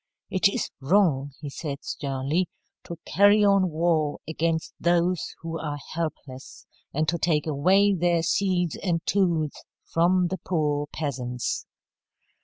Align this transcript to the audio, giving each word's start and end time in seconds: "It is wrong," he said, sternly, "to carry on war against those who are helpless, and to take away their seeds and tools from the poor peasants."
"It 0.31 0.47
is 0.49 0.71
wrong," 0.79 1.31
he 1.41 1.51
said, 1.51 1.83
sternly, 1.83 2.49
"to 2.85 2.95
carry 3.05 3.45
on 3.45 3.69
war 3.69 4.17
against 4.27 4.73
those 4.79 5.35
who 5.43 5.59
are 5.59 5.77
helpless, 5.93 6.65
and 6.91 7.07
to 7.07 7.19
take 7.19 7.45
away 7.45 7.93
their 7.93 8.23
seeds 8.23 8.75
and 8.81 9.05
tools 9.05 9.51
from 9.93 10.29
the 10.29 10.39
poor 10.43 10.87
peasants." 10.87 11.67